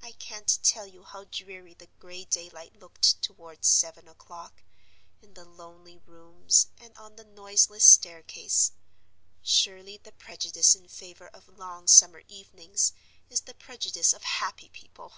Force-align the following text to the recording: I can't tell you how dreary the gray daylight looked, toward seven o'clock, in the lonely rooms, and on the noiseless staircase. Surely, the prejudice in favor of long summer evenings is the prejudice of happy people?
I 0.00 0.12
can't 0.12 0.60
tell 0.62 0.86
you 0.86 1.02
how 1.02 1.24
dreary 1.24 1.74
the 1.74 1.88
gray 1.98 2.24
daylight 2.24 2.76
looked, 2.78 3.20
toward 3.20 3.64
seven 3.64 4.06
o'clock, 4.06 4.62
in 5.20 5.34
the 5.34 5.44
lonely 5.44 5.98
rooms, 6.06 6.68
and 6.78 6.96
on 6.96 7.16
the 7.16 7.24
noiseless 7.24 7.84
staircase. 7.84 8.70
Surely, 9.42 9.96
the 9.96 10.12
prejudice 10.12 10.76
in 10.76 10.86
favor 10.86 11.26
of 11.26 11.58
long 11.58 11.88
summer 11.88 12.22
evenings 12.28 12.92
is 13.28 13.40
the 13.40 13.54
prejudice 13.54 14.12
of 14.12 14.22
happy 14.22 14.68
people? 14.68 15.12